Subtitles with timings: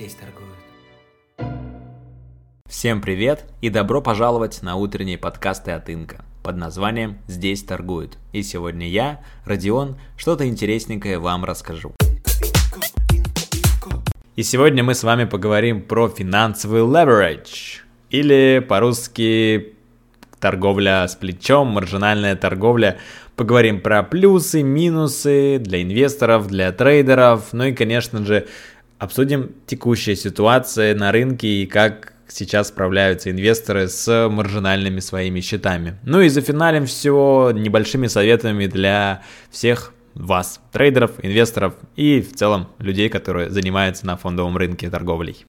[0.00, 1.60] здесь торгуют.
[2.66, 8.16] Всем привет и добро пожаловать на утренние подкасты от Инка под названием «Здесь торгуют».
[8.32, 11.92] И сегодня я, Родион, что-то интересненькое вам расскажу.
[14.36, 19.74] И сегодня мы с вами поговорим про финансовый leverage, или по-русски
[20.38, 22.96] торговля с плечом, маржинальная торговля.
[23.36, 28.46] Поговорим про плюсы, минусы для инвесторов, для трейдеров, ну и, конечно же,
[29.00, 35.98] обсудим текущие ситуации на рынке и как сейчас справляются инвесторы с маржинальными своими счетами.
[36.04, 43.08] Ну и зафиналим все небольшими советами для всех вас, трейдеров, инвесторов и в целом людей,
[43.08, 45.46] которые занимаются на фондовом рынке торговлей.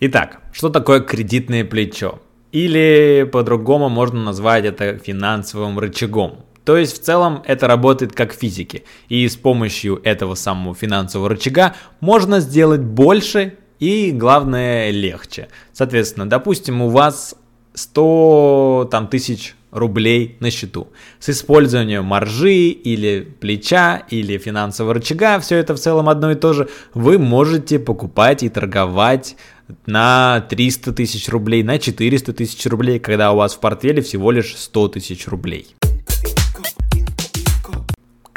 [0.00, 2.20] Итак, что такое кредитное плечо?
[2.52, 6.44] Или по-другому можно назвать это финансовым рычагом.
[6.68, 8.82] То есть в целом это работает как в физике.
[9.08, 15.48] И с помощью этого самого финансового рычага можно сделать больше и, главное, легче.
[15.72, 17.36] Соответственно, допустим, у вас
[17.72, 20.88] 100 там, тысяч рублей на счету.
[21.20, 26.52] С использованием маржи или плеча или финансового рычага, все это в целом одно и то
[26.52, 29.36] же, вы можете покупать и торговать
[29.86, 34.54] на 300 тысяч рублей, на 400 тысяч рублей, когда у вас в портфеле всего лишь
[34.54, 35.77] 100 тысяч рублей.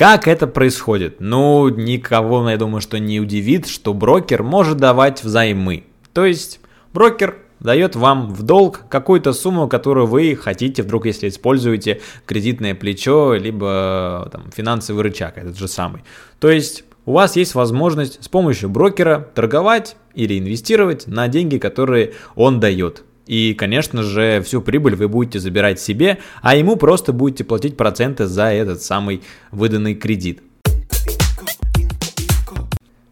[0.01, 1.17] Как это происходит?
[1.19, 5.83] Ну, никого, я думаю, что не удивит, что брокер может давать взаймы.
[6.11, 6.59] То есть,
[6.91, 13.35] брокер дает вам в долг какую-то сумму, которую вы хотите, вдруг если используете кредитное плечо,
[13.35, 16.01] либо там, финансовый рычаг, этот же самый.
[16.39, 22.13] То есть у вас есть возможность с помощью брокера торговать или инвестировать на деньги, которые
[22.33, 23.03] он дает.
[23.31, 28.25] И, конечно же, всю прибыль вы будете забирать себе, а ему просто будете платить проценты
[28.25, 30.43] за этот самый выданный кредит.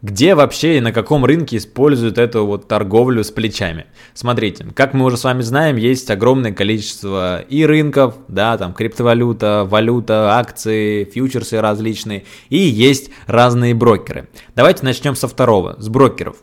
[0.02, 3.86] Где вообще и на каком рынке используют эту вот торговлю с плечами?
[4.14, 9.66] Смотрите, как мы уже с вами знаем, есть огромное количество и рынков, да, там криптовалюта,
[9.70, 14.28] валюта, акции, фьючерсы различные, и есть разные брокеры.
[14.54, 16.36] Давайте начнем со второго, с брокеров.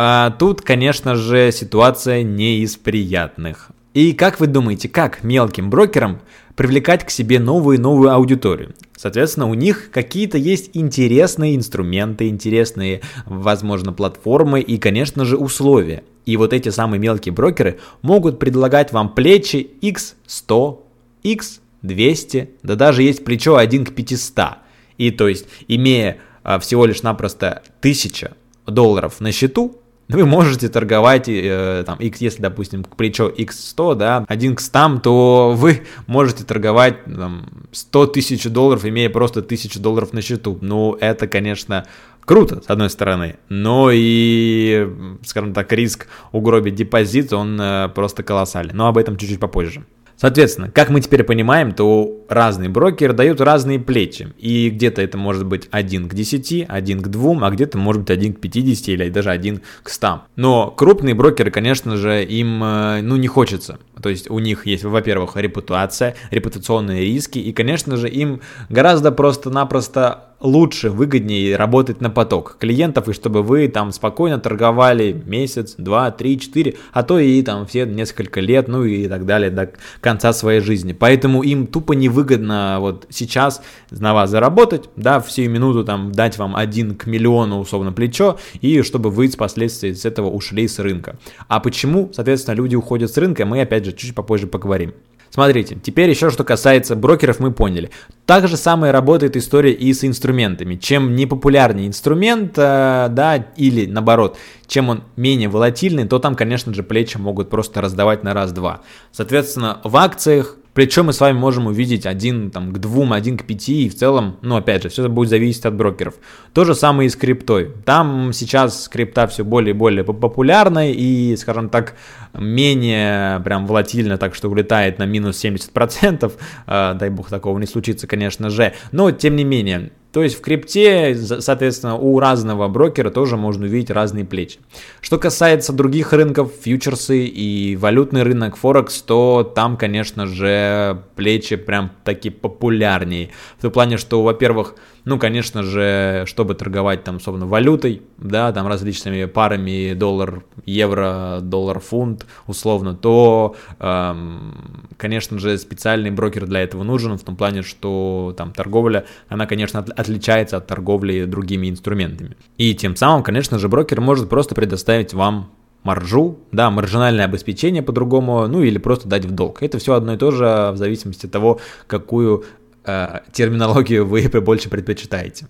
[0.00, 3.70] А тут, конечно же, ситуация не из приятных.
[3.94, 6.20] И как вы думаете, как мелким брокерам
[6.54, 8.76] привлекать к себе новую и новую аудиторию?
[8.96, 16.04] Соответственно, у них какие-то есть интересные инструменты, интересные, возможно, платформы и, конечно же, условия.
[16.26, 20.78] И вот эти самые мелкие брокеры могут предлагать вам плечи X100,
[21.24, 24.58] X200, да даже есть плечо 1 к 500.
[24.96, 31.28] И то есть, имея а, всего лишь напросто 1000 долларов на счету, вы можете торговать,
[31.28, 37.04] э, там, X, если, допустим, плечо X100, да, 1 к 100, то вы можете торговать
[37.04, 40.58] там, 100 тысяч долларов, имея просто 1000 долларов на счету.
[40.60, 41.86] Ну, это, конечно,
[42.24, 44.88] круто, с одной стороны, но и,
[45.24, 48.74] скажем так, риск угробить депозит, он э, просто колоссальный.
[48.74, 49.84] Но об этом чуть-чуть попозже.
[50.18, 54.32] Соответственно, как мы теперь понимаем, то разные брокеры дают разные плечи.
[54.38, 58.10] И где-то это может быть 1 к 10, 1 к 2, а где-то может быть
[58.10, 60.22] 1 к 50 или даже 1 к 100.
[60.34, 63.78] Но крупные брокеры, конечно же, им э, ну, не хочется.
[64.02, 70.28] То есть у них есть, во-первых, репутация, репутационные риски, и, конечно же, им гораздо просто-напросто
[70.40, 76.38] лучше, выгоднее работать на поток клиентов, и чтобы вы там спокойно торговали месяц, два, три,
[76.38, 80.60] четыре, а то и там все несколько лет, ну и так далее до конца своей
[80.60, 80.92] жизни.
[80.92, 86.38] Поэтому им тупо невыгодно вот сейчас на вас заработать, да, в сию минуту там дать
[86.38, 91.18] вам один к миллиону условно плечо, и чтобы вы впоследствии с этого ушли с рынка.
[91.48, 94.94] А почему, соответственно, люди уходят с рынка, мы опять же чуть попозже поговорим.
[95.30, 97.90] Смотрите, теперь еще что касается брокеров, мы поняли.
[98.24, 100.76] Так же самое работает история и с инструментами.
[100.76, 106.82] Чем непопулярнее инструмент, э, да, или наоборот, чем он менее волатильный, то там, конечно же,
[106.82, 108.80] плечи могут просто раздавать на раз-два.
[109.12, 113.44] Соответственно, в акциях причем мы с вами можем увидеть один там, к двум, один к
[113.44, 116.14] пяти, и в целом, ну опять же, все это будет зависеть от брокеров.
[116.52, 117.72] То же самое и с криптой.
[117.84, 121.96] Там сейчас крипта все более и более популярна и, скажем так,
[122.32, 126.32] менее прям волатильно, так что улетает на минус 70%.
[126.68, 128.72] Э, дай бог такого не случится, конечно же.
[128.92, 133.88] Но, тем не менее, то есть в крипте, соответственно, у разного брокера тоже можно увидеть
[133.88, 134.58] разные плечи.
[135.00, 141.92] Что касается других рынков, фьючерсы и валютный рынок Форекс, то там, конечно же, плечи прям
[142.02, 143.30] таки популярнее.
[143.58, 144.74] В том плане, что, во-первых,
[145.08, 151.80] ну, конечно же, чтобы торговать там, особенно валютой, да, там различными парами доллар, евро, доллар,
[151.80, 158.34] фунт, условно, то, эм, конечно же, специальный брокер для этого нужен, в том плане, что
[158.36, 162.36] там торговля, она, конечно, отличается от торговли другими инструментами.
[162.58, 165.50] И тем самым, конечно же, брокер может просто предоставить вам
[165.84, 169.62] маржу, да, маржинальное обеспечение по-другому, ну или просто дать в долг.
[169.62, 172.44] Это все одно и то же в зависимости от того, какую
[172.88, 175.46] э, терминологию вы больше предпочитаете.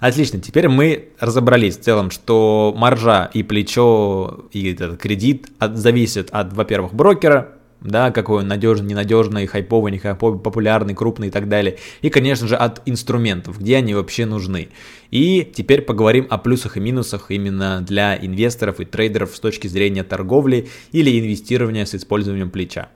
[0.00, 6.28] Отлично, теперь мы разобрались в целом, что маржа и плечо, и этот кредит от, зависят
[6.30, 7.48] от, во-первых, брокера,
[7.80, 11.78] да, какой он надежный, ненадежный, хайповый, не хайповый, популярный, крупный и так далее.
[12.02, 14.68] И, конечно же, от инструментов, где они вообще нужны.
[15.10, 20.04] И теперь поговорим о плюсах и минусах именно для инвесторов и трейдеров с точки зрения
[20.04, 22.88] торговли или инвестирования с использованием плеча.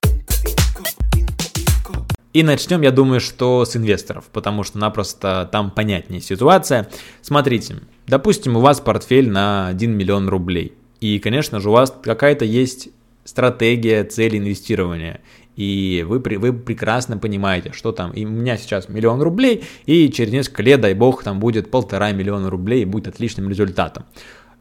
[2.32, 6.88] И начнем, я думаю, что с инвесторов, потому что напросто там понятнее ситуация.
[7.20, 10.72] Смотрите, допустим, у вас портфель на 1 миллион рублей.
[11.00, 12.88] И, конечно же, у вас какая-то есть
[13.24, 15.20] стратегия, цель инвестирования.
[15.56, 20.32] И вы, вы прекрасно понимаете, что там, и у меня сейчас миллион рублей, и через
[20.32, 24.06] несколько лет, дай бог, там будет полтора миллиона рублей, и будет отличным результатом.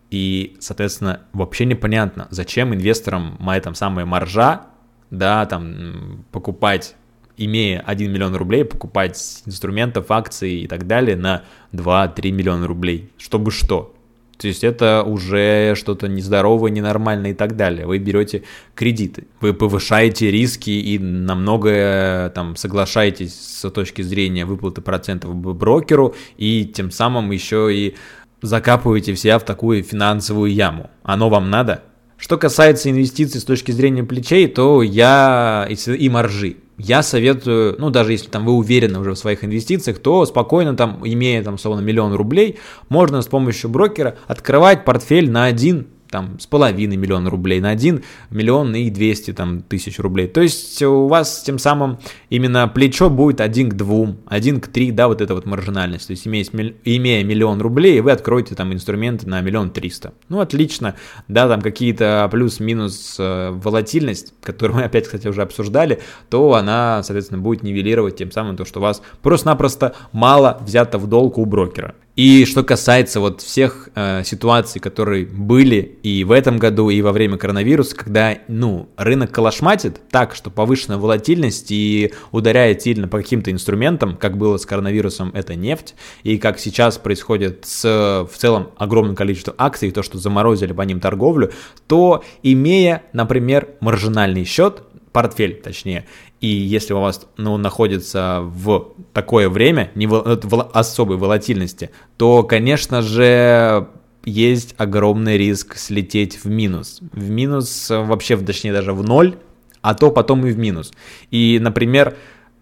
[0.09, 4.63] И, соответственно, вообще непонятно, зачем инвесторам моя там самая маржа,
[5.09, 6.95] да, там, покупать
[7.37, 11.43] имея 1 миллион рублей, покупать инструментов, акций и так далее на
[11.73, 13.09] 2-3 миллиона рублей.
[13.17, 13.93] Чтобы что?
[14.41, 17.85] То есть это уже что-то нездоровое, ненормальное и так далее.
[17.85, 18.41] Вы берете
[18.73, 26.15] кредиты, вы повышаете риски и на многое там соглашаетесь с точки зрения выплаты процентов брокеру
[26.37, 27.95] и тем самым еще и
[28.41, 30.89] закапываете себя в такую финансовую яму.
[31.03, 31.83] Оно вам надо?
[32.21, 36.57] Что касается инвестиций с точки зрения плечей, то я и маржи.
[36.77, 41.01] Я советую, ну, даже если там вы уверены уже в своих инвестициях, то спокойно там,
[41.03, 42.59] имея там, словно миллион рублей,
[42.89, 48.03] можно с помощью брокера открывать портфель на один там с половиной миллиона рублей на 1
[48.29, 50.27] миллион и 200 там, тысяч рублей.
[50.27, 51.99] То есть у вас тем самым
[52.29, 56.07] именно плечо будет 1 к 2, 1 к 3, да, вот эта вот маржинальность.
[56.07, 56.45] То есть имея,
[56.83, 60.13] имея миллион рублей, вы откроете там инструменты на миллион триста.
[60.29, 60.95] Ну, отлично,
[61.27, 67.41] да, там какие-то плюс-минус э, волатильность, которую мы опять, кстати, уже обсуждали, то она, соответственно,
[67.41, 71.95] будет нивелировать тем самым то, что у вас просто-напросто мало взято в долг у брокера.
[72.17, 77.13] И что касается вот всех э, ситуаций, которые были и в этом году, и во
[77.13, 83.49] время коронавируса, когда, ну, рынок калашматит так, что повышенная волатильность и ударяет сильно по каким-то
[83.49, 89.15] инструментам, как было с коронавирусом, это нефть, и как сейчас происходит с в целом огромным
[89.15, 91.51] количеством акций, то, что заморозили по ним торговлю,
[91.87, 96.05] то имея, например, маржинальный счет, портфель, точнее,
[96.41, 102.41] и если у вас ну, находится в такое время, не в, в особой волатильности, то,
[102.43, 103.87] конечно же,
[104.25, 106.99] есть огромный риск слететь в минус.
[107.13, 109.37] В минус вообще, точнее даже в ноль,
[109.81, 110.91] а то потом и в минус.
[111.29, 112.17] И, например,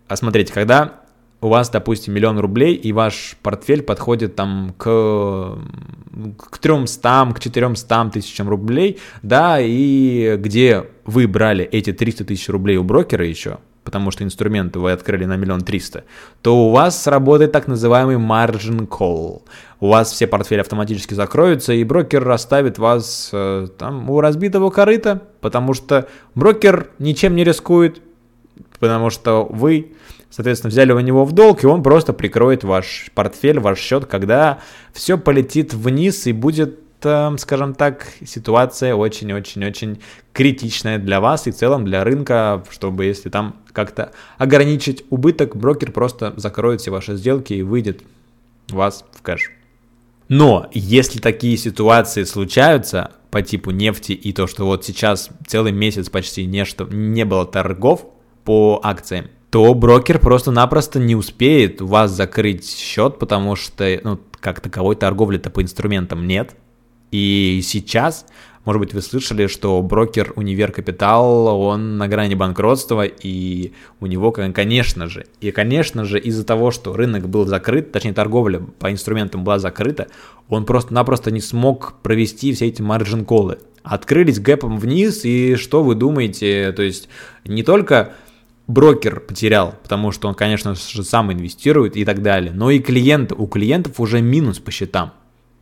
[0.09, 1.01] а смотрите, когда
[1.41, 5.57] у вас, допустим, миллион рублей, и ваш портфель подходит там к,
[6.37, 12.75] к 300, к 400 тысячам рублей, да, и где вы брали эти 300 тысяч рублей
[12.75, 16.03] у брокера еще, потому что инструменты вы открыли на миллион триста,
[16.41, 19.41] то у вас сработает так называемый margin call.
[19.79, 25.21] У вас все портфели автоматически закроются, и брокер расставит вас э, там у разбитого корыта,
[25.41, 28.01] потому что брокер ничем не рискует,
[28.79, 29.93] потому что вы,
[30.29, 34.59] соответственно, взяли у него в долг, и он просто прикроет ваш портфель, ваш счет, когда
[34.93, 40.01] все полетит вниз и будет скажем так, ситуация очень-очень-очень
[40.33, 45.91] критичная для вас и в целом для рынка, чтобы если там как-то ограничить убыток, брокер
[45.91, 48.01] просто закроет все ваши сделки и выйдет
[48.69, 49.51] вас в кэш.
[50.27, 56.09] Но если такие ситуации случаются по типу нефти и то, что вот сейчас целый месяц
[56.09, 58.05] почти не, что, не было торгов
[58.43, 64.59] по акциям, то брокер просто-напросто не успеет у вас закрыть счет, потому что ну, как
[64.59, 66.55] таковой торговли-то по инструментам нет.
[67.11, 68.25] И сейчас,
[68.65, 74.31] может быть, вы слышали, что брокер Универ Капитал, он на грани банкротства, и у него,
[74.31, 79.43] конечно же, и, конечно же, из-за того, что рынок был закрыт, точнее, торговля по инструментам
[79.43, 80.07] была закрыта,
[80.49, 83.59] он просто-напросто не смог провести все эти маржин-колы.
[83.81, 86.71] Открылись гэпом вниз, и что вы думаете?
[86.73, 87.09] То есть
[87.45, 88.13] не только
[88.67, 93.33] брокер потерял, потому что он, конечно же, сам инвестирует и так далее, но и клиенты,
[93.33, 95.13] у клиентов уже минус по счетам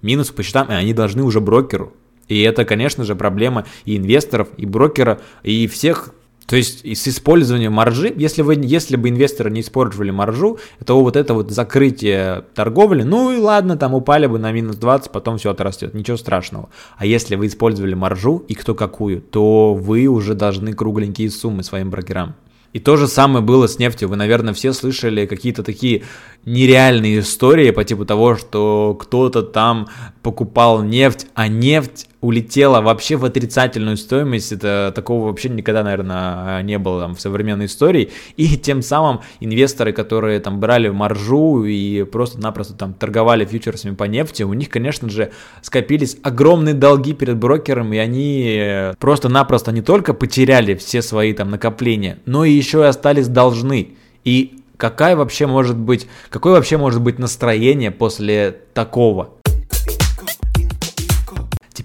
[0.01, 1.93] минус по счетам, и они должны уже брокеру.
[2.27, 6.13] И это, конечно же, проблема и инвесторов, и брокера, и всех
[6.47, 11.17] то есть с использованием маржи, если, вы, если бы инвесторы не использовали маржу, то вот
[11.17, 15.51] это вот закрытие торговли, ну и ладно, там упали бы на минус 20, потом все
[15.51, 16.69] отрастет, ничего страшного.
[16.95, 21.89] А если вы использовали маржу и кто какую, то вы уже должны кругленькие суммы своим
[21.89, 22.35] брокерам.
[22.77, 24.07] И то же самое было с нефтью.
[24.07, 26.03] Вы, наверное, все слышали какие-то такие
[26.45, 29.87] нереальные истории по типу того, что кто-то там
[30.21, 34.51] покупал нефть, а нефть улетела вообще в отрицательную стоимость.
[34.51, 38.11] Это такого вообще никогда, наверное, не было там в современной истории.
[38.37, 44.43] И тем самым инвесторы, которые там брали маржу и просто-напросто там торговали фьючерсами по нефти,
[44.43, 45.31] у них, конечно же,
[45.61, 52.19] скопились огромные долги перед брокером, и они просто-напросто не только потеряли все свои там накопления,
[52.25, 53.95] но и еще и остались должны.
[54.23, 59.33] И какая вообще может быть, какое вообще может быть настроение после такого?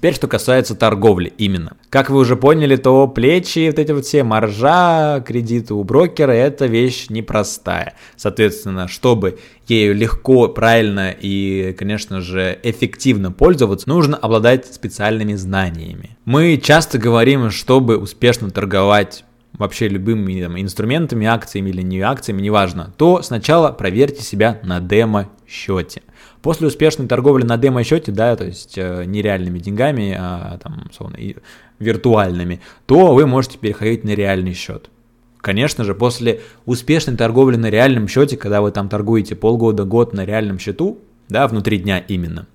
[0.02, 1.76] Теперь, что касается торговли именно.
[1.88, 6.66] Как вы уже поняли, то плечи, вот эти вот все, маржа, кредиты у брокера, это
[6.66, 7.94] вещь непростая.
[8.16, 16.16] Соответственно, чтобы ею легко, правильно и, конечно же, эффективно пользоваться, нужно обладать специальными знаниями.
[16.24, 22.92] Мы часто говорим, чтобы успешно торговать вообще любыми там, инструментами, акциями или не акциями, неважно,
[22.96, 26.02] то сначала проверьте себя на демо-счете.
[26.40, 31.36] После успешной торговли на демо-счете, да, то есть э, нереальными деньгами, а там, условно, и
[31.78, 34.90] виртуальными, то вы можете переходить на реальный счет.
[35.38, 40.24] Конечно же, после успешной торговли на реальном счете, когда вы там торгуете полгода, год на
[40.24, 42.46] реальном счету, да, внутри дня именно,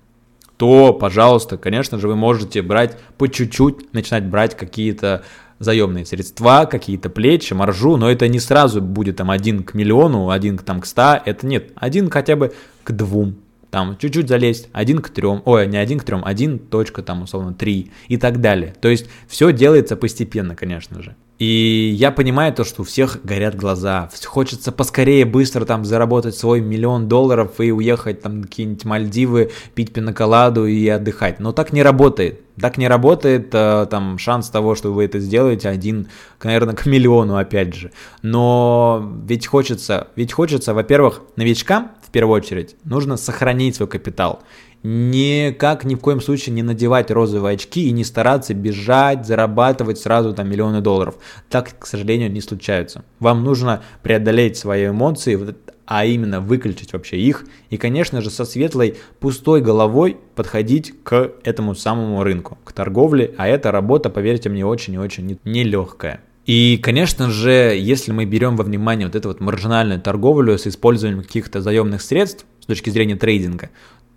[0.56, 5.22] то, пожалуйста, конечно же, вы можете брать по чуть-чуть, начинать брать какие-то
[5.58, 10.56] заемные средства, какие-то плечи, маржу, но это не сразу будет там один к миллиону, один
[10.56, 12.52] к, там, к ста, это нет, один хотя бы
[12.84, 13.36] к двум,
[13.70, 17.52] там чуть-чуть залезть, один к трем, ой, не один к трем, один точка там условно
[17.52, 18.74] три и так далее.
[18.80, 21.16] То есть все делается постепенно, конечно же.
[21.38, 26.60] И я понимаю то, что у всех горят глаза, хочется поскорее быстро там заработать свой
[26.60, 31.38] миллион долларов и уехать там какие-нибудь Мальдивы, пить пиноколаду и отдыхать.
[31.38, 32.40] Но так не работает.
[32.60, 36.08] Так не работает, э, там шанс того, что вы это сделаете один,
[36.42, 37.92] наверное, к миллиону опять же.
[38.22, 44.42] Но ведь хочется, ведь хочется, во-первых, новичкам в первую очередь нужно сохранить свой капитал
[44.88, 50.32] никак ни в коем случае не надевать розовые очки и не стараться бежать, зарабатывать сразу
[50.32, 51.16] там миллионы долларов.
[51.50, 53.04] Так, к сожалению, не случается.
[53.20, 55.54] Вам нужно преодолеть свои эмоции,
[55.84, 61.74] а именно выключить вообще их и, конечно же, со светлой, пустой головой подходить к этому
[61.74, 66.20] самому рынку, к торговле, а эта работа, поверьте мне, очень и очень нелегкая.
[66.48, 71.22] И, конечно же, если мы берем во внимание вот эту вот маржинальную торговлю с использованием
[71.22, 73.68] каких-то заемных средств с точки зрения трейдинга,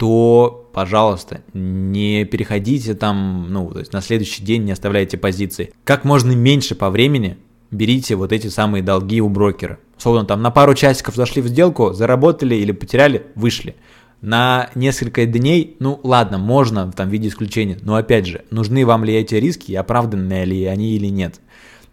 [0.01, 5.74] то, пожалуйста, не переходите там, ну, то есть на следующий день не оставляйте позиции.
[5.84, 7.38] Как можно меньше по времени
[7.70, 9.77] берите вот эти самые долги у брокера.
[10.00, 13.75] Словно там на пару часиков зашли в сделку, заработали или потеряли, вышли.
[14.22, 19.03] На несколько дней, ну ладно, можно там в виде исключения, но опять же, нужны вам
[19.03, 21.39] ли эти риски, оправданные ли они или нет.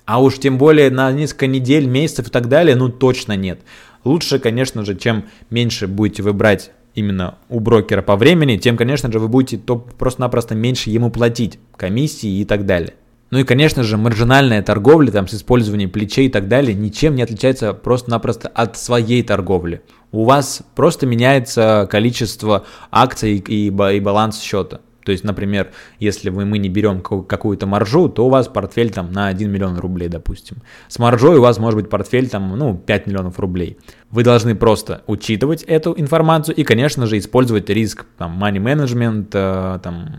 [0.06, 3.60] А уж тем более на несколько недель, месяцев и так далее, ну точно нет.
[4.04, 9.10] Лучше, конечно же, чем меньше будете вы брать именно у брокера по времени, тем, конечно
[9.10, 12.94] же, вы будете то просто-напросто меньше ему платить, комиссии и так далее.
[13.30, 17.22] Ну и, конечно же, маржинальная торговля там, с использованием плечей и так далее ничем не
[17.22, 19.82] отличается просто-напросто от своей торговли.
[20.12, 24.80] У вас просто меняется количество акций и, и баланс счета.
[25.08, 29.10] То есть, например, если вы, мы не берем какую-то маржу, то у вас портфель там
[29.10, 30.58] на 1 миллион рублей, допустим.
[30.88, 33.78] С маржой у вас может быть портфель там, ну, 5 миллионов рублей.
[34.10, 39.78] Вы должны просто учитывать эту информацию и, конечно же, использовать риск, там, money management, э,
[39.82, 40.10] там,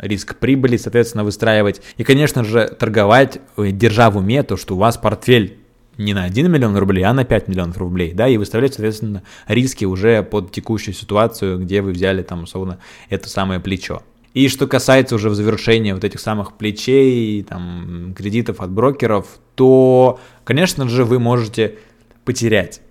[0.00, 1.80] риск прибыли, соответственно, выстраивать.
[1.96, 5.58] И, конечно же, торговать, э, держа в уме то, что у вас портфель
[5.98, 9.84] не на 1 миллион рублей, а на 5 миллионов рублей, да, и выставлять, соответственно, риски
[9.84, 12.78] уже под текущую ситуацию, где вы взяли там, условно,
[13.10, 14.02] это самое плечо.
[14.34, 20.20] И что касается уже в завершении вот этих самых плечей, там, кредитов от брокеров, то,
[20.44, 21.78] конечно же, вы можете
[22.24, 22.82] потерять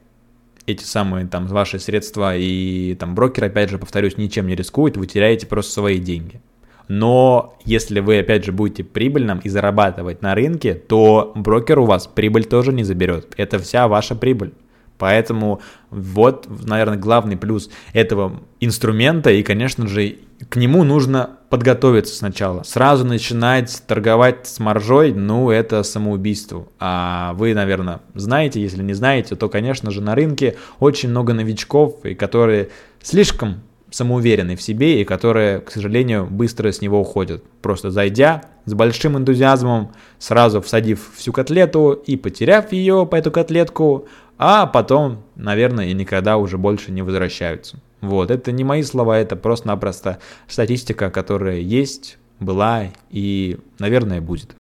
[0.65, 5.07] эти самые там ваши средства, и там брокер, опять же, повторюсь, ничем не рискует, вы
[5.07, 6.41] теряете просто свои деньги.
[6.87, 12.07] Но если вы, опять же, будете прибыльным и зарабатывать на рынке, то брокер у вас
[12.07, 13.33] прибыль тоже не заберет.
[13.37, 14.53] Это вся ваша прибыль.
[14.97, 20.17] Поэтому вот, наверное, главный плюс этого инструмента, и, конечно же,
[20.49, 22.63] к нему нужно подготовиться сначала.
[22.63, 26.67] Сразу начинать торговать с маржой, ну, это самоубийство.
[26.79, 32.05] А вы, наверное, знаете, если не знаете, то, конечно же, на рынке очень много новичков,
[32.05, 32.69] и которые
[33.01, 37.43] слишком самоуверенный в себе и которые, к сожалению, быстро с него уходят.
[37.61, 44.07] Просто зайдя с большим энтузиазмом, сразу всадив всю котлету и потеряв ее по эту котлетку,
[44.37, 47.79] а потом, наверное, и никогда уже больше не возвращаются.
[48.01, 54.55] Вот, это не мои слова, это просто-напросто статистика, которая есть, была и, наверное, будет.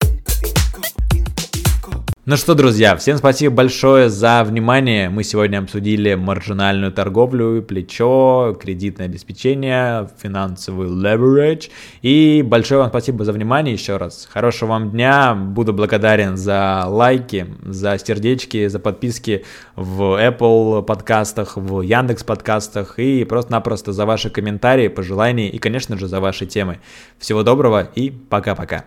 [2.29, 5.09] Ну что, друзья, всем спасибо большое за внимание.
[5.09, 11.71] Мы сегодня обсудили маржинальную торговлю, плечо, кредитное обеспечение, финансовый leverage.
[12.03, 14.29] И большое вам спасибо за внимание еще раз.
[14.29, 15.37] Хорошего вам дня.
[15.37, 19.45] Буду благодарен за лайки, за сердечки, за подписки
[19.77, 26.09] в Apple подкастах, в Яндекс подкастах и просто-напросто за ваши комментарии, пожелания и, конечно же,
[26.09, 26.81] за ваши темы.
[27.21, 28.87] Всего доброго и пока-пока.